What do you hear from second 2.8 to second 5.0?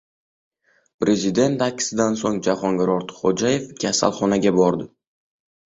Ortiqxo‘jayev kasalxonaga bordi